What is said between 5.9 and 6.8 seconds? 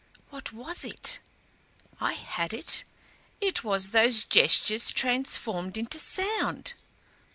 SOUND!